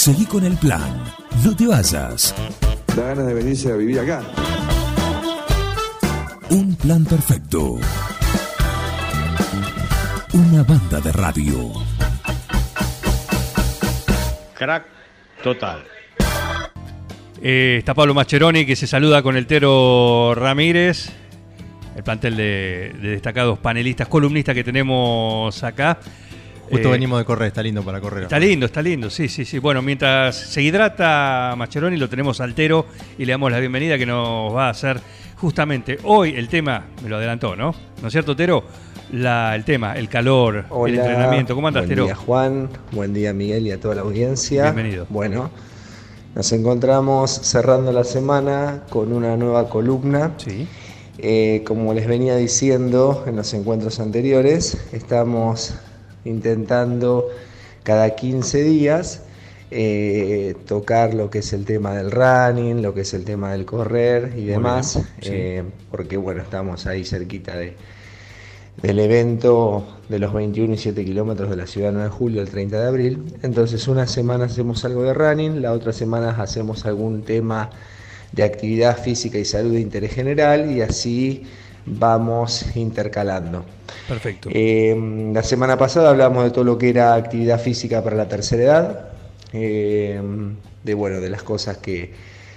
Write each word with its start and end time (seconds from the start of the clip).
Seguí 0.00 0.24
con 0.24 0.42
el 0.46 0.56
plan. 0.56 1.04
No 1.44 1.54
te 1.54 1.66
vayas. 1.66 2.34
Da 2.96 3.08
ganas 3.08 3.26
de 3.26 3.34
venirse 3.34 3.70
a 3.70 3.76
vivir 3.76 4.00
acá. 4.00 4.22
Un 6.48 6.74
plan 6.74 7.04
perfecto. 7.04 7.74
Una 10.32 10.62
banda 10.62 11.00
de 11.02 11.12
radio. 11.12 11.72
Crack 14.54 14.86
total. 15.42 15.84
Eh, 17.42 17.76
está 17.80 17.92
Pablo 17.92 18.14
Mascheroni 18.14 18.64
que 18.64 18.76
se 18.76 18.86
saluda 18.86 19.22
con 19.22 19.36
el 19.36 19.46
Tero 19.46 20.34
Ramírez, 20.34 21.10
el 21.94 22.02
plantel 22.02 22.38
de, 22.38 22.96
de 23.02 23.10
destacados 23.10 23.58
panelistas, 23.58 24.08
columnistas 24.08 24.54
que 24.54 24.64
tenemos 24.64 25.62
acá. 25.62 25.98
Justo 26.70 26.88
Eh, 26.88 26.92
venimos 26.92 27.18
de 27.18 27.24
correr, 27.24 27.48
está 27.48 27.62
lindo 27.62 27.82
para 27.82 28.00
correr. 28.00 28.24
Está 28.24 28.38
lindo, 28.38 28.66
está 28.66 28.80
lindo, 28.80 29.10
sí, 29.10 29.28
sí, 29.28 29.44
sí. 29.44 29.58
Bueno, 29.58 29.82
mientras 29.82 30.36
se 30.36 30.62
hidrata 30.62 31.54
Mascheroni, 31.56 31.96
lo 31.96 32.08
tenemos 32.08 32.40
altero 32.40 32.86
y 33.18 33.24
le 33.24 33.32
damos 33.32 33.50
la 33.50 33.58
bienvenida 33.58 33.98
que 33.98 34.06
nos 34.06 34.54
va 34.54 34.68
a 34.68 34.70
hacer 34.70 35.00
justamente 35.36 35.98
hoy 36.04 36.34
el 36.36 36.48
tema, 36.48 36.84
me 37.02 37.08
lo 37.08 37.16
adelantó, 37.16 37.56
¿no? 37.56 37.74
¿No 38.00 38.08
es 38.08 38.12
cierto, 38.12 38.36
Tero? 38.36 38.62
La, 39.12 39.56
el 39.56 39.64
tema, 39.64 39.94
el 39.94 40.08
calor, 40.08 40.66
el 40.86 40.94
entrenamiento. 40.94 41.56
¿Cómo 41.56 41.66
andas, 41.66 41.82
buen 41.82 41.88
Tero? 41.88 42.04
día 42.04 42.14
Juan, 42.14 42.68
buen 42.92 43.12
día 43.12 43.32
Miguel 43.32 43.66
y 43.66 43.72
a 43.72 43.80
toda 43.80 43.96
la 43.96 44.02
audiencia. 44.02 44.62
Bienvenido. 44.64 45.06
Bueno, 45.08 45.50
nos 46.36 46.52
encontramos 46.52 47.32
cerrando 47.32 47.90
la 47.90 48.04
semana 48.04 48.84
con 48.90 49.12
una 49.12 49.36
nueva 49.36 49.68
columna. 49.68 50.34
Sí. 50.36 50.68
Eh, 51.18 51.64
como 51.66 51.92
les 51.92 52.06
venía 52.06 52.36
diciendo 52.36 53.24
en 53.26 53.34
los 53.36 53.52
encuentros 53.52 53.98
anteriores, 53.98 54.78
estamos 54.92 55.74
intentando 56.24 57.28
cada 57.82 58.14
15 58.14 58.62
días 58.62 59.22
eh, 59.70 60.56
tocar 60.66 61.14
lo 61.14 61.30
que 61.30 61.38
es 61.38 61.52
el 61.52 61.64
tema 61.64 61.94
del 61.94 62.10
running, 62.10 62.82
lo 62.82 62.92
que 62.92 63.02
es 63.02 63.14
el 63.14 63.24
tema 63.24 63.52
del 63.52 63.64
correr 63.64 64.34
y 64.36 64.44
demás, 64.44 65.00
sí. 65.20 65.30
eh, 65.32 65.62
porque 65.90 66.16
bueno, 66.16 66.42
estamos 66.42 66.86
ahí 66.86 67.04
cerquita 67.04 67.56
de, 67.56 67.76
del 68.82 68.98
evento 68.98 69.86
de 70.08 70.18
los 70.18 70.32
21 70.32 70.74
y 70.74 70.76
7 70.76 71.04
kilómetros 71.04 71.50
de 71.50 71.56
la 71.56 71.66
ciudad 71.66 71.92
9 71.92 72.08
de 72.08 72.10
julio, 72.10 72.42
el 72.42 72.48
30 72.48 72.80
de 72.80 72.86
abril. 72.88 73.24
Entonces, 73.42 73.86
una 73.88 74.06
semana 74.06 74.46
hacemos 74.46 74.84
algo 74.84 75.02
de 75.02 75.14
running, 75.14 75.62
la 75.62 75.72
otra 75.72 75.92
semana 75.92 76.30
hacemos 76.30 76.84
algún 76.86 77.22
tema 77.22 77.70
de 78.32 78.42
actividad 78.42 78.98
física 78.98 79.38
y 79.38 79.44
salud 79.44 79.72
de 79.72 79.80
interés 79.80 80.12
general 80.12 80.70
y 80.70 80.82
así 80.82 81.44
vamos 81.86 82.64
intercalando. 82.76 83.64
Perfecto. 84.08 84.48
Eh, 84.52 85.30
la 85.32 85.42
semana 85.42 85.76
pasada 85.76 86.10
hablamos 86.10 86.44
de 86.44 86.50
todo 86.50 86.64
lo 86.64 86.78
que 86.78 86.90
era 86.90 87.14
actividad 87.14 87.60
física 87.60 88.02
para 88.02 88.16
la 88.16 88.28
tercera 88.28 88.62
edad, 88.62 89.08
eh, 89.52 90.20
de 90.84 90.94
bueno, 90.94 91.20
de 91.20 91.28
las 91.30 91.42
cosas 91.42 91.76
que, 91.78 92.12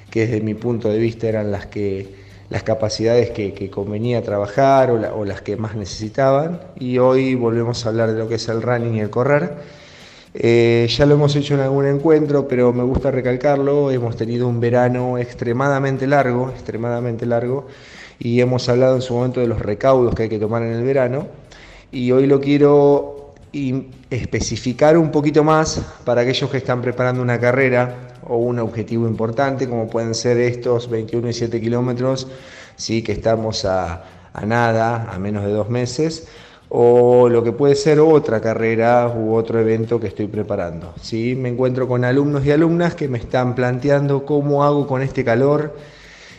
que 0.09 0.21
desde 0.27 0.41
mi 0.41 0.53
punto 0.53 0.89
de 0.89 0.97
vista 0.99 1.27
eran 1.27 1.51
las 1.51 1.65
que 1.67 2.21
las 2.49 2.61
capacidades 2.63 3.31
que, 3.31 3.53
que 3.53 3.71
convenía 3.71 4.21
trabajar 4.21 4.91
o, 4.91 4.99
la- 4.99 5.13
o 5.15 5.25
las 5.25 5.41
que 5.41 5.57
más 5.57 5.75
necesitaban. 5.75 6.61
Y 6.79 6.99
hoy 6.99 7.33
volvemos 7.35 7.85
a 7.85 7.89
hablar 7.89 8.11
de 8.13 8.19
lo 8.19 8.27
que 8.27 8.35
es 8.35 8.47
el 8.47 8.61
running 8.61 8.95
y 8.95 8.99
el 8.99 9.09
correr. 9.09 9.53
Eh, 10.35 10.87
ya 10.89 11.05
lo 11.05 11.15
hemos 11.15 11.35
hecho 11.35 11.53
en 11.55 11.61
algún 11.61 11.85
encuentro, 11.87 12.47
pero 12.47 12.73
me 12.73 12.83
gusta 12.83 13.11
recalcarlo. 13.11 13.91
Hemos 13.91 14.15
tenido 14.17 14.47
un 14.47 14.59
verano 14.59 15.17
extremadamente 15.17 16.05
largo, 16.07 16.49
extremadamente 16.49 17.25
largo, 17.25 17.67
y 18.19 18.41
hemos 18.41 18.67
hablado 18.69 18.95
en 18.95 19.01
su 19.01 19.13
momento 19.13 19.39
de 19.39 19.47
los 19.47 19.59
recaudos 19.59 20.15
que 20.15 20.23
hay 20.23 20.29
que 20.29 20.39
tomar 20.39 20.63
en 20.63 20.73
el 20.73 20.83
verano. 20.83 21.27
Y 21.91 22.11
hoy 22.11 22.27
lo 22.27 22.39
quiero 22.39 23.33
especificar 24.09 24.97
un 24.97 25.11
poquito 25.11 25.43
más 25.43 25.79
para 26.05 26.21
aquellos 26.21 26.49
que 26.49 26.57
están 26.57 26.81
preparando 26.81 27.21
una 27.21 27.39
carrera 27.39 28.17
o 28.27 28.37
un 28.37 28.59
objetivo 28.59 29.07
importante, 29.07 29.69
como 29.69 29.87
pueden 29.87 30.15
ser 30.15 30.37
estos 30.39 30.89
21 30.89 31.29
y 31.29 31.33
7 31.33 31.61
kilómetros, 31.61 32.27
sí 32.75 33.03
que 33.03 33.11
estamos 33.11 33.65
a, 33.65 34.03
a 34.33 34.45
nada, 34.45 35.11
a 35.11 35.19
menos 35.19 35.45
de 35.45 35.51
dos 35.51 35.69
meses, 35.69 36.27
o 36.69 37.29
lo 37.29 37.43
que 37.43 37.51
puede 37.51 37.75
ser 37.75 37.99
otra 37.99 38.41
carrera 38.41 39.13
u 39.15 39.35
otro 39.35 39.59
evento 39.59 39.99
que 39.99 40.07
estoy 40.07 40.25
preparando. 40.25 40.93
¿sí? 40.99 41.35
Me 41.35 41.49
encuentro 41.49 41.87
con 41.87 42.03
alumnos 42.03 42.43
y 42.45 42.51
alumnas 42.51 42.95
que 42.95 43.07
me 43.07 43.19
están 43.19 43.53
planteando 43.53 44.25
cómo 44.25 44.63
hago 44.63 44.87
con 44.87 45.03
este 45.03 45.23
calor, 45.23 45.75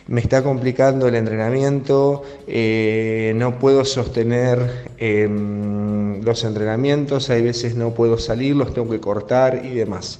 me 0.07 0.21
está 0.21 0.43
complicando 0.43 1.07
el 1.07 1.15
entrenamiento, 1.15 2.23
eh, 2.47 3.33
no 3.35 3.57
puedo 3.57 3.85
sostener 3.85 4.89
em, 4.97 6.21
los 6.23 6.43
entrenamientos, 6.43 7.29
hay 7.29 7.41
veces 7.41 7.75
no 7.75 7.91
puedo 7.91 8.17
salir, 8.17 8.55
los 8.55 8.73
tengo 8.73 8.89
que 8.91 8.99
cortar 8.99 9.65
y 9.65 9.73
demás. 9.73 10.19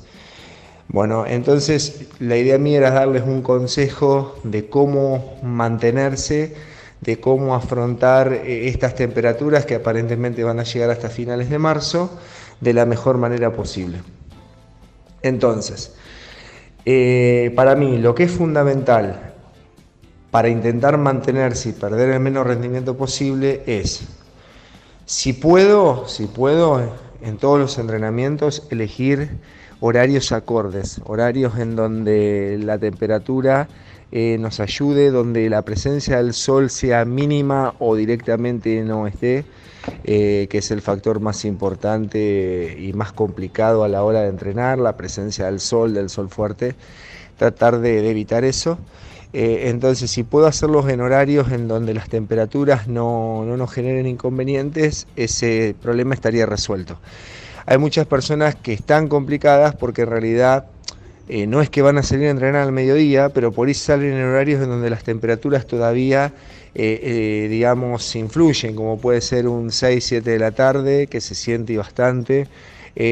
Bueno, 0.88 1.26
entonces 1.28 2.08
la 2.20 2.38
idea 2.38 2.58
mía 2.58 2.78
era 2.78 2.92
darles 2.92 3.24
un 3.24 3.42
consejo 3.42 4.36
de 4.44 4.70
cómo 4.70 5.38
mantenerse, 5.44 6.56
de 7.02 7.20
cómo 7.20 7.54
afrontar 7.54 8.34
eh, 8.34 8.68
estas 8.68 8.96
temperaturas 8.96 9.66
que 9.66 9.76
aparentemente 9.76 10.44
van 10.44 10.60
a 10.60 10.64
llegar 10.64 10.90
hasta 10.90 11.10
finales 11.10 11.50
de 11.50 11.60
marzo 11.60 12.18
de 12.60 12.74
la 12.74 12.86
mejor 12.86 13.18
manera 13.18 13.54
posible. 13.54 14.00
Entonces, 15.22 15.94
eh, 16.86 17.52
para 17.56 17.76
mí 17.76 17.98
lo 17.98 18.16
que 18.16 18.24
es 18.24 18.32
fundamental 18.32 19.35
para 20.36 20.50
intentar 20.50 20.98
mantenerse 20.98 21.70
y 21.70 21.72
perder 21.72 22.10
el 22.10 22.20
menos 22.20 22.46
rendimiento 22.46 22.98
posible 22.98 23.64
es, 23.68 24.02
si 25.06 25.32
puedo, 25.32 26.10
si 26.10 26.26
puedo, 26.26 26.92
en 27.22 27.38
todos 27.38 27.58
los 27.58 27.78
entrenamientos 27.78 28.68
elegir 28.70 29.30
horarios 29.80 30.34
acordes, 30.34 31.00
horarios 31.06 31.58
en 31.58 31.78
donde 31.78 32.60
la 32.62 32.78
temperatura 32.78 33.70
eh, 34.12 34.36
nos 34.38 34.60
ayude, 34.60 35.10
donde 35.10 35.50
la 35.50 35.62
presencia 35.62 36.18
del 36.18 36.34
sol 36.34 36.70
sea 36.70 37.06
mínima 37.06 37.74
o 37.80 37.96
directamente 37.96 38.84
no 38.84 39.08
esté, 39.08 39.46
eh, 40.04 40.48
que 40.50 40.58
es 40.58 40.70
el 40.70 40.82
factor 40.82 41.22
más 41.22 41.46
importante 41.46 42.76
y 42.78 42.92
más 42.92 43.14
complicado 43.14 43.86
a 43.86 43.88
la 43.88 44.04
hora 44.04 44.24
de 44.24 44.28
entrenar, 44.28 44.80
la 44.80 44.98
presencia 44.98 45.46
del 45.46 45.62
sol, 45.62 45.94
del 45.94 46.10
sol 46.10 46.28
fuerte, 46.28 46.76
tratar 47.38 47.80
de, 47.80 48.02
de 48.02 48.10
evitar 48.10 48.44
eso. 48.44 48.78
Eh, 49.38 49.70
entonces, 49.70 50.10
si 50.12 50.24
puedo 50.24 50.48
hacerlos 50.48 50.88
en 50.88 51.02
horarios 51.02 51.52
en 51.52 51.68
donde 51.68 51.94
las 51.94 52.08
temperaturas 52.08 52.88
no, 52.88 53.44
no 53.44 53.58
nos 53.58 53.70
generen 53.70 54.08
inconvenientes, 54.08 55.08
ese 55.18 55.76
problema 55.82 56.14
estaría 56.14 56.46
resuelto. 56.46 56.98
Hay 57.66 57.78
muchas 57.78 58.08
personas 58.08 58.56
que 58.56 58.72
están 58.72 59.10
complicadas 59.10 59.76
porque 59.76 60.04
en 60.04 60.10
realidad 60.10 60.68
eh, 61.28 61.48
no 61.48 61.62
es 61.62 61.70
que 61.70 61.82
van 61.82 61.98
a 61.98 62.04
salir 62.04 62.28
a 62.28 62.30
entrenar 62.30 62.62
al 62.62 62.72
mediodía, 62.72 63.28
pero 63.28 63.52
por 63.52 63.68
ahí 63.68 63.74
salen 63.74 64.14
en 64.14 64.24
horarios 64.24 64.64
en 64.64 64.70
donde 64.70 64.90
las 64.90 65.04
temperaturas 65.04 65.68
todavía, 65.68 66.32
eh, 66.74 67.48
digamos, 67.50 68.16
influyen, 68.16 68.74
como 68.74 69.02
puede 69.02 69.20
ser 69.20 69.50
un 69.50 69.70
6, 69.70 70.02
7 70.02 70.30
de 70.30 70.40
la 70.40 70.52
tarde, 70.52 71.08
que 71.08 71.20
se 71.20 71.36
siente 71.36 71.76
bastante, 71.76 72.48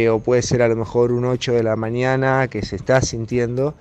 o 0.09 0.19
puede 0.19 0.41
ser 0.41 0.61
a 0.61 0.69
lo 0.69 0.77
mejor 0.77 1.11
un 1.11 1.25
8 1.25 1.51
de 1.51 1.63
la 1.63 1.75
mañana, 1.75 2.47
que 2.47 2.61
se 2.61 2.77
está 2.77 3.01
sintiendo. 3.01 3.75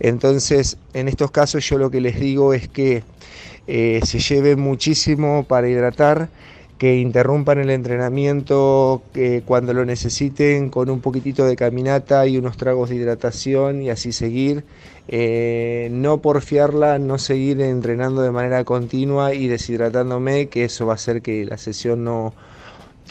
Entonces, 0.00 0.76
en 0.94 1.08
estos 1.08 1.30
casos 1.30 1.68
yo 1.68 1.78
lo 1.78 1.90
que 1.90 2.00
les 2.00 2.20
digo 2.20 2.54
es 2.54 2.68
que 2.68 3.02
eh, 3.66 4.00
se 4.04 4.18
lleven 4.18 4.60
muchísimo 4.60 5.44
para 5.44 5.68
hidratar, 5.68 6.28
que 6.78 6.98
interrumpan 6.98 7.58
el 7.58 7.70
entrenamiento 7.70 9.02
cuando 9.46 9.72
lo 9.72 9.86
necesiten 9.86 10.68
con 10.68 10.90
un 10.90 11.00
poquitito 11.00 11.46
de 11.46 11.56
caminata 11.56 12.26
y 12.26 12.36
unos 12.36 12.58
tragos 12.58 12.90
de 12.90 12.96
hidratación 12.96 13.82
y 13.82 13.88
así 13.88 14.12
seguir. 14.12 14.64
Eh, 15.08 15.88
no 15.92 16.18
porfiarla, 16.18 16.98
no 16.98 17.18
seguir 17.18 17.60
entrenando 17.60 18.22
de 18.22 18.30
manera 18.30 18.64
continua 18.64 19.34
y 19.34 19.46
deshidratándome, 19.46 20.48
que 20.48 20.64
eso 20.64 20.84
va 20.84 20.92
a 20.92 20.96
hacer 20.96 21.22
que 21.22 21.44
la 21.44 21.58
sesión 21.58 22.02
no, 22.04 22.34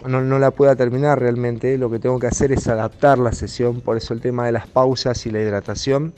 no, 0.05 0.21
no 0.21 0.37
la 0.39 0.51
pueda 0.51 0.75
terminar 0.75 1.19
realmente. 1.19 1.77
Lo 1.77 1.89
que 1.89 1.99
tengo 1.99 2.19
que 2.19 2.27
hacer 2.27 2.51
es 2.51 2.67
adaptar 2.67 3.17
la 3.17 3.31
sesión, 3.31 3.81
por 3.81 3.97
eso 3.97 4.13
el 4.13 4.21
tema 4.21 4.45
de 4.45 4.51
las 4.51 4.67
pausas 4.67 5.25
y 5.25 5.31
la 5.31 5.41
hidratación. 5.41 6.13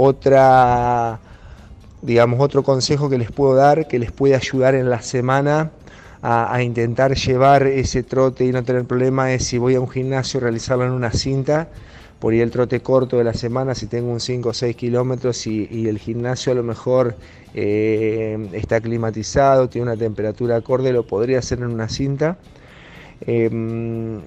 Otra, 0.00 1.18
digamos, 2.02 2.38
otro 2.38 2.62
consejo 2.62 3.10
que 3.10 3.18
les 3.18 3.32
puedo 3.32 3.56
dar, 3.56 3.88
que 3.88 3.98
les 3.98 4.12
puede 4.12 4.36
ayudar 4.36 4.76
en 4.76 4.88
la 4.88 5.02
semana 5.02 5.72
a, 6.22 6.62
intentar 6.62 7.16
llevar 7.16 7.66
ese 7.66 8.04
trote 8.04 8.44
y 8.44 8.52
no 8.52 8.62
tener 8.62 8.84
problema, 8.84 9.32
es 9.32 9.46
si 9.46 9.58
voy 9.58 9.74
a 9.74 9.80
un 9.80 9.88
gimnasio, 9.88 10.38
realizarlo 10.38 10.84
en 10.84 10.92
una 10.92 11.10
cinta. 11.10 11.66
Por 12.20 12.32
el 12.32 12.48
trote 12.52 12.78
corto 12.78 13.18
de 13.18 13.24
la 13.24 13.34
semana, 13.34 13.74
si 13.74 13.88
tengo 13.88 14.12
un 14.12 14.20
5 14.20 14.48
o 14.48 14.54
6 14.54 14.76
kilómetros 14.76 15.44
y, 15.48 15.88
el 15.88 15.98
gimnasio 15.98 16.52
a 16.52 16.54
lo 16.54 16.62
mejor 16.62 17.16
eh, 17.54 18.50
está 18.52 18.80
climatizado, 18.80 19.68
tiene 19.68 19.90
una 19.90 19.96
temperatura 19.96 20.58
acorde, 20.58 20.92
lo 20.92 21.08
podría 21.08 21.40
hacer 21.40 21.58
en 21.58 21.72
una 21.72 21.88
cinta. 21.88 22.38
Eh, 23.22 24.20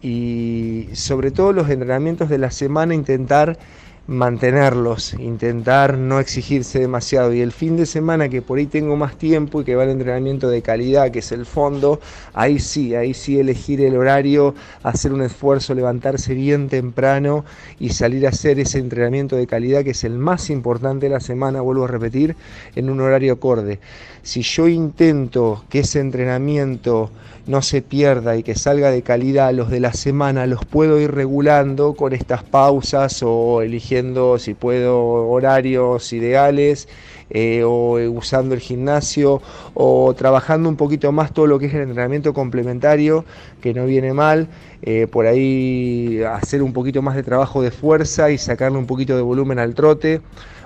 y 0.00 0.88
sobre 0.92 1.32
todo 1.32 1.52
los 1.52 1.68
entrenamientos 1.68 2.28
de 2.28 2.38
la 2.38 2.52
semana 2.52 2.94
intentar 2.94 3.58
mantenerlos, 4.08 5.12
intentar 5.18 5.98
no 5.98 6.18
exigirse 6.18 6.80
demasiado. 6.80 7.34
Y 7.34 7.42
el 7.42 7.52
fin 7.52 7.76
de 7.76 7.84
semana 7.84 8.30
que 8.30 8.40
por 8.40 8.58
ahí 8.58 8.66
tengo 8.66 8.96
más 8.96 9.18
tiempo 9.18 9.60
y 9.60 9.64
que 9.64 9.76
va 9.76 9.84
el 9.84 9.90
entrenamiento 9.90 10.48
de 10.48 10.62
calidad, 10.62 11.10
que 11.10 11.18
es 11.18 11.30
el 11.30 11.44
fondo, 11.44 12.00
ahí 12.32 12.58
sí, 12.58 12.94
ahí 12.94 13.12
sí 13.12 13.38
elegir 13.38 13.82
el 13.82 13.96
horario, 13.96 14.54
hacer 14.82 15.12
un 15.12 15.20
esfuerzo, 15.20 15.74
levantarse 15.74 16.32
bien 16.32 16.70
temprano 16.70 17.44
y 17.78 17.90
salir 17.90 18.24
a 18.24 18.30
hacer 18.30 18.58
ese 18.58 18.78
entrenamiento 18.78 19.36
de 19.36 19.46
calidad 19.46 19.84
que 19.84 19.90
es 19.90 20.02
el 20.04 20.18
más 20.18 20.48
importante 20.48 21.06
de 21.06 21.12
la 21.12 21.20
semana, 21.20 21.60
vuelvo 21.60 21.84
a 21.84 21.88
repetir, 21.88 22.34
en 22.76 22.88
un 22.88 23.02
horario 23.02 23.34
acorde. 23.34 23.78
Si 24.22 24.40
yo 24.40 24.68
intento 24.68 25.64
que 25.68 25.80
ese 25.80 26.00
entrenamiento 26.00 27.10
no 27.46 27.62
se 27.62 27.80
pierda 27.80 28.36
y 28.36 28.42
que 28.42 28.54
salga 28.54 28.90
de 28.90 29.02
calidad 29.02 29.52
los 29.52 29.70
de 29.70 29.80
la 29.80 29.92
semana, 29.92 30.46
los 30.46 30.64
puedo 30.66 31.00
ir 31.00 31.12
regulando 31.12 31.94
con 31.94 32.12
estas 32.12 32.42
pausas 32.42 33.22
o 33.22 33.62
eligiendo 33.62 33.97
si 34.38 34.54
puedo 34.54 35.28
horarios 35.28 36.12
ideales 36.12 36.88
eh, 37.30 37.62
o 37.64 37.98
usando 38.10 38.54
el 38.54 38.60
gimnasio 38.60 39.42
o 39.74 40.14
trabajando 40.14 40.68
un 40.68 40.76
poquito 40.76 41.10
más 41.12 41.32
todo 41.32 41.46
lo 41.46 41.58
que 41.58 41.66
es 41.66 41.74
el 41.74 41.82
entrenamiento 41.82 42.32
complementario, 42.32 43.24
que 43.60 43.74
no 43.74 43.86
viene 43.86 44.12
mal, 44.12 44.48
eh, 44.82 45.06
por 45.10 45.26
ahí 45.26 46.22
hacer 46.22 46.62
un 46.62 46.72
poquito 46.72 47.02
más 47.02 47.16
de 47.16 47.22
trabajo 47.22 47.60
de 47.60 47.70
fuerza 47.70 48.30
y 48.30 48.38
sacarle 48.38 48.78
un 48.78 48.86
poquito 48.86 49.16
de 49.16 49.22
volumen 49.22 49.58
al 49.58 49.74
trote. 49.74 50.20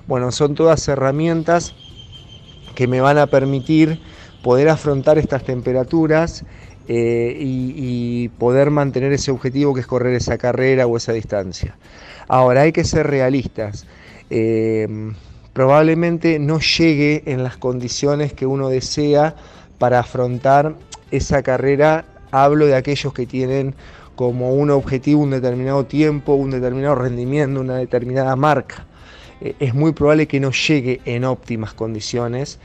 Bueno, 0.06 0.30
son 0.30 0.54
todas 0.54 0.86
herramientas 0.88 1.74
que 2.74 2.86
me 2.86 3.00
van 3.00 3.18
a 3.18 3.26
permitir 3.26 3.98
poder 4.42 4.68
afrontar 4.68 5.18
estas 5.18 5.44
temperaturas 5.44 6.44
eh, 6.88 7.36
y, 7.38 8.28
poder 8.38 8.70
mantener 8.70 9.12
ese 9.12 9.30
objetivo 9.30 9.74
que 9.74 9.80
es 9.80 9.86
correr 9.86 10.14
esa 10.14 10.38
carrera 10.38 10.86
o 10.86 10.96
esa 10.96 11.12
distancia. 11.12 11.76
Ahora 12.28 12.62
hay 12.62 12.72
que 12.72 12.84
ser 12.84 13.06
realistas. 13.06 13.86
Eh, 14.30 15.12
probablemente 15.52 16.38
no 16.38 16.58
llegue 16.60 17.22
en 17.26 17.42
las 17.42 17.56
condiciones 17.56 18.32
que 18.32 18.46
uno 18.46 18.68
desea 18.68 19.36
para 19.78 20.00
afrontar 20.00 20.74
esa 21.10 21.42
carrera. 21.42 22.04
Hablo 22.30 22.66
de 22.66 22.74
aquellos 22.74 23.12
que 23.12 23.26
tienen 23.26 23.74
como 24.16 24.54
un 24.54 24.70
objetivo 24.70 25.22
un 25.22 25.30
determinado 25.30 25.84
tiempo, 25.84 26.34
un 26.34 26.50
determinado 26.50 26.94
rendimiento, 26.94 27.60
una 27.60 27.76
determinada 27.76 28.34
marca. 28.36 28.86
Eh, 29.40 29.54
es 29.58 29.74
muy 29.74 29.92
probable 29.92 30.26
que 30.26 30.40
no 30.40 30.50
llegue 30.52 31.00
en 31.04 31.24
óptimas 31.24 31.74
condiciones 31.74 32.58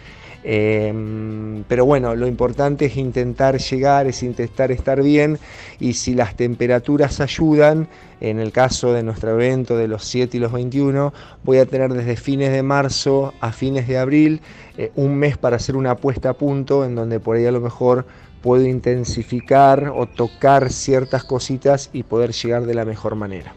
Em, 0.44 1.64
pero 1.68 1.86
bueno, 1.86 2.16
lo 2.16 2.28
importante 2.28 2.86
es 2.86 2.98
intentar 2.98 3.58
llegar, 3.58 4.08
es 4.08 4.24
intentar 4.24 4.72
estar 4.72 5.02
bien 5.02 5.40
y 5.80 5.94
si 5.94 6.14
las 6.14 6.36
temperaturas 6.36 7.20
ayudan, 7.20 7.88
en 8.22 8.40
el 8.40 8.52
caso 8.52 8.94
de 8.94 9.04
nuestro 9.04 9.32
evento 9.32 9.78
de 9.78 9.88
los 9.88 10.04
7 10.06 10.38
y 10.38 10.40
los 10.40 10.52
21, 10.52 11.14
voy 11.44 11.58
a 11.58 11.66
tener 11.66 11.94
desde 11.94 12.16
fines 12.16 12.52
de 12.52 12.64
marzo 12.64 13.34
a 13.40 13.52
fines 13.52 13.88
de 13.88 13.98
abril 13.98 14.42
eh, 14.78 14.92
un 14.96 15.16
mes 15.16 15.38
para 15.38 15.58
hacer 15.58 15.76
una 15.76 15.96
puesta 15.96 16.30
a 16.30 16.34
punto 16.34 16.86
en 16.86 16.96
donde 16.96 17.20
por 17.20 17.36
ahí 17.36 17.46
a 17.46 17.52
lo 17.52 17.62
mejor 17.62 18.06
puedo 18.42 18.66
intensificar 18.66 19.92
o 19.96 20.06
tocar 20.06 20.72
ciertas 20.72 21.24
cositas 21.24 21.90
y 21.94 22.04
poder 22.04 22.32
llegar 22.32 22.66
de 22.66 22.76
la 22.76 22.86
mejor 22.86 23.16
manera. 23.16 23.54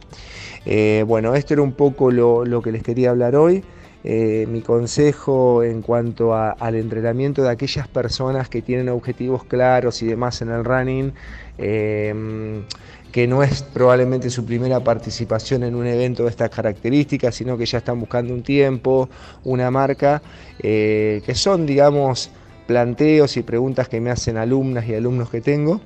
Eh, 0.66 1.04
bueno, 1.06 1.34
esto 1.34 1.54
era 1.54 1.62
un 1.62 1.72
poco 1.72 2.10
lo 2.10 2.62
que 2.62 2.72
les 2.72 2.82
quería 2.82 3.10
hablar 3.10 3.36
hoy. 3.36 3.62
Eh, 4.02 4.46
mi 4.48 4.62
consejo 4.62 5.62
en 5.62 5.82
cuanto 5.82 6.34
al 6.34 6.74
entrenamiento 6.74 7.42
de 7.42 7.50
aquellas 7.50 7.86
personas 7.86 8.48
que 8.48 8.62
tienen 8.62 8.88
objetivos 8.88 9.44
claros 9.44 10.00
y 10.02 10.06
demás 10.06 10.40
en 10.40 10.50
el 10.50 10.64
running, 10.64 11.12
eh, 11.58 12.62
que 13.12 13.26
no 13.26 13.42
es 13.42 13.62
probablemente 13.62 14.30
su 14.30 14.46
primera 14.46 14.80
participación 14.80 15.64
en 15.64 15.74
un 15.74 15.86
evento 15.86 16.24
de 16.24 16.30
estas 16.30 16.48
características, 16.48 17.34
sino 17.34 17.58
que 17.58 17.66
ya 17.66 17.78
están 17.78 18.00
buscando 18.00 18.32
un 18.32 18.42
tiempo, 18.42 19.10
una 19.44 19.70
marca, 19.70 20.22
eh, 20.62 21.20
que 21.26 21.34
son, 21.34 21.66
digamos, 21.66 22.30
planteos 22.66 23.36
y 23.36 23.42
preguntas 23.42 23.88
que 23.88 24.00
me 24.00 24.10
hacen 24.10 24.38
alumnas 24.38 24.88
y 24.88 24.94
alumnos 24.94 25.28
que 25.28 25.40
tengo. 25.42 25.80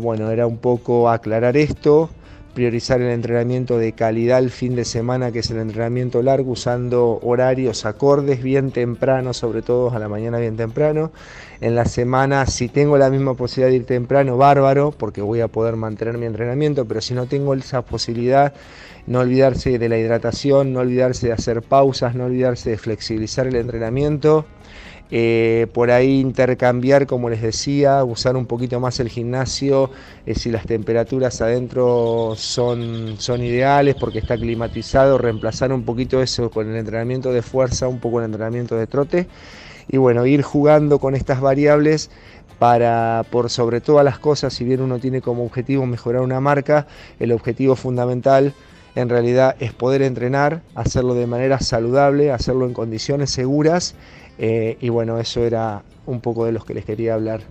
bueno, 0.00 0.30
era 0.30 0.46
un 0.46 0.58
poco 0.58 1.08
aclarar 1.08 1.56
esto 1.56 2.10
priorizar 2.56 3.02
el 3.02 3.10
entrenamiento 3.10 3.76
de 3.76 3.92
calidad 3.92 4.38
el 4.38 4.50
fin 4.50 4.74
de 4.76 4.86
semana, 4.86 5.30
que 5.30 5.40
es 5.40 5.50
el 5.50 5.58
entrenamiento 5.58 6.22
largo, 6.22 6.52
usando 6.52 7.20
horarios 7.22 7.84
acordes 7.84 8.42
bien 8.42 8.70
temprano, 8.70 9.34
sobre 9.34 9.60
todo 9.60 9.90
a 9.90 9.98
la 9.98 10.08
mañana 10.08 10.38
bien 10.38 10.56
temprano. 10.56 11.12
En 11.60 11.74
la 11.74 11.84
semana, 11.84 12.46
si 12.46 12.70
tengo 12.70 12.96
la 12.96 13.10
misma 13.10 13.34
posibilidad 13.34 13.68
de 13.68 13.76
ir 13.76 13.84
temprano, 13.84 14.38
bárbaro, 14.38 14.90
porque 14.90 15.20
voy 15.20 15.42
a 15.42 15.48
poder 15.48 15.76
mantener 15.76 16.16
mi 16.16 16.24
entrenamiento, 16.24 16.86
pero 16.86 17.02
si 17.02 17.12
no 17.12 17.26
tengo 17.26 17.52
esa 17.52 17.82
posibilidad, 17.82 18.54
no 19.06 19.20
olvidarse 19.20 19.78
de 19.78 19.88
la 19.90 19.98
hidratación, 19.98 20.72
no 20.72 20.80
olvidarse 20.80 21.26
de 21.26 21.34
hacer 21.34 21.60
pausas, 21.60 22.14
no 22.14 22.24
olvidarse 22.24 22.70
de 22.70 22.78
flexibilizar 22.78 23.46
el 23.46 23.56
entrenamiento 23.56 24.46
eh, 25.10 25.68
por 25.72 25.90
ahí 25.90 26.20
intercambiar, 26.20 27.06
como 27.06 27.30
les 27.30 27.40
decía, 27.40 28.02
usar 28.02 28.36
un 28.36 28.46
poquito 28.46 28.80
más 28.80 28.98
el 28.98 29.08
gimnasio 29.08 29.90
eh, 30.26 30.34
si 30.34 30.50
las 30.50 30.66
temperaturas 30.66 31.40
adentro 31.40 32.34
son, 32.36 33.14
son 33.18 33.42
ideales 33.42 33.94
porque 33.94 34.18
está 34.18 34.36
climatizado, 34.36 35.18
reemplazar 35.18 35.72
un 35.72 35.84
poquito 35.84 36.20
eso 36.22 36.50
con 36.50 36.68
el 36.68 36.76
entrenamiento 36.76 37.32
de 37.32 37.42
fuerza, 37.42 37.86
un 37.86 38.00
poco 38.00 38.18
el 38.18 38.26
entrenamiento 38.26 38.76
de 38.76 38.86
trote. 38.86 39.28
Y 39.88 39.98
bueno, 39.98 40.26
ir 40.26 40.42
jugando 40.42 40.98
con 40.98 41.14
estas 41.14 41.40
variables 41.40 42.10
para, 42.58 43.24
por 43.30 43.50
sobre 43.50 43.80
todas 43.80 44.04
las 44.04 44.18
cosas, 44.18 44.52
si 44.54 44.64
bien 44.64 44.80
uno 44.80 44.98
tiene 44.98 45.20
como 45.20 45.44
objetivo 45.44 45.86
mejorar 45.86 46.22
una 46.22 46.40
marca, 46.40 46.88
el 47.20 47.30
objetivo 47.30 47.76
fundamental 47.76 48.54
en 48.96 49.08
realidad 49.10 49.54
es 49.60 49.72
poder 49.72 50.02
entrenar, 50.02 50.62
hacerlo 50.74 51.14
de 51.14 51.26
manera 51.26 51.60
saludable, 51.60 52.32
hacerlo 52.32 52.66
en 52.66 52.72
condiciones 52.72 53.30
seguras 53.30 53.94
eh, 54.38 54.78
y 54.80 54.88
bueno, 54.88 55.20
eso 55.20 55.44
era 55.44 55.82
un 56.06 56.20
poco 56.20 56.46
de 56.46 56.52
los 56.52 56.64
que 56.64 56.74
les 56.74 56.84
quería 56.84 57.14
hablar. 57.14 57.42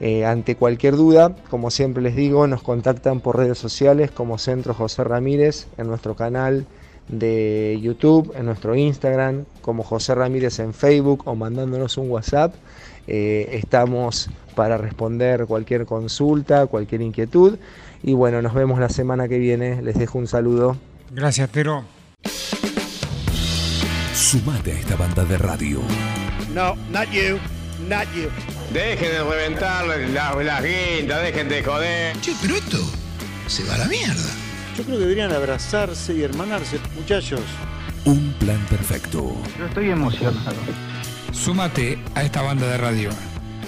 Eh, 0.00 0.26
ante 0.26 0.56
cualquier 0.56 0.96
duda, 0.96 1.34
como 1.48 1.70
siempre 1.70 2.02
les 2.02 2.14
digo, 2.14 2.46
nos 2.46 2.62
contactan 2.62 3.20
por 3.20 3.38
redes 3.38 3.58
sociales 3.58 4.10
como 4.10 4.36
Centro 4.36 4.74
José 4.74 5.02
Ramírez 5.04 5.66
en 5.78 5.86
nuestro 5.86 6.14
canal 6.14 6.66
de 7.08 7.78
YouTube, 7.80 8.32
en 8.36 8.46
nuestro 8.46 8.74
Instagram, 8.74 9.44
como 9.60 9.82
José 9.84 10.14
Ramírez 10.14 10.58
en 10.58 10.74
Facebook 10.74 11.22
o 11.24 11.34
mandándonos 11.34 11.96
un 11.96 12.10
WhatsApp. 12.10 12.54
Eh, 13.06 13.48
estamos 13.52 14.30
para 14.54 14.76
responder 14.76 15.46
cualquier 15.46 15.86
consulta, 15.86 16.66
cualquier 16.66 17.02
inquietud. 17.02 17.58
Y 18.02 18.14
bueno, 18.14 18.42
nos 18.42 18.54
vemos 18.54 18.80
la 18.80 18.88
semana 18.88 19.28
que 19.28 19.38
viene. 19.38 19.82
Les 19.82 19.98
dejo 19.98 20.18
un 20.18 20.26
saludo. 20.26 20.76
Gracias, 21.10 21.50
Tero. 21.50 21.84
Sumate 24.14 24.72
a 24.72 24.78
esta 24.78 24.96
banda 24.96 25.24
de 25.24 25.38
radio. 25.38 25.80
No, 26.54 26.74
not 26.90 27.08
you, 27.10 27.38
not 27.88 28.06
you. 28.14 28.28
Dejen 28.72 29.10
de 29.10 29.24
reventar 29.24 29.86
las, 29.86 30.44
las 30.44 30.62
guindas, 30.62 31.22
dejen 31.22 31.48
de 31.48 31.62
joder. 31.62 32.20
Che, 32.20 32.32
pero 32.40 32.56
esto 32.56 32.78
se 33.46 33.64
va 33.64 33.74
a 33.74 33.78
la 33.78 33.86
mierda. 33.86 34.30
Yo 34.76 34.84
creo 34.84 34.96
que 34.96 35.02
deberían 35.02 35.32
abrazarse 35.32 36.14
y 36.14 36.22
hermanarse, 36.22 36.78
muchachos. 36.96 37.42
Un 38.04 38.32
plan 38.38 38.64
perfecto. 38.70 39.36
Yo 39.58 39.66
estoy 39.66 39.90
emocionado. 39.90 40.56
Súmate 41.32 41.98
a 42.14 42.22
esta 42.22 42.42
banda 42.42 42.66
de 42.66 42.78
radio. 42.78 43.10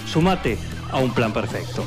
Súmate 0.05 0.57
a 0.91 0.97
un 0.97 1.11
plan 1.13 1.33
perfecto. 1.33 1.83